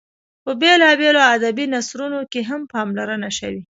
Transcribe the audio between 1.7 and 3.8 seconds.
نثرونو کې هم پاملرنه شوې.